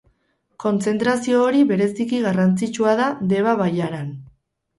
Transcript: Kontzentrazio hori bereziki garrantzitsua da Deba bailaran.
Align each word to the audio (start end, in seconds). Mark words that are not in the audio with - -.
Kontzentrazio 0.61 1.41
hori 1.49 1.61
bereziki 1.73 2.23
garrantzitsua 2.25 2.95
da 3.01 3.11
Deba 3.35 3.55
bailaran. 3.61 4.11